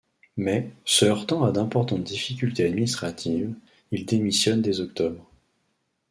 [0.35, 3.53] Mais, se heurtant à d'importantes difficultés administratives,
[3.91, 5.29] il démissionne dès octobre.